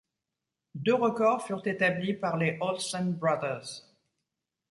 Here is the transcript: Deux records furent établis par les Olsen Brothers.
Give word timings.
Deux 0.73 0.95
records 0.95 1.45
furent 1.45 1.67
établis 1.67 2.15
par 2.15 2.35
les 2.37 2.57
Olsen 2.59 3.13
Brothers. 3.13 3.83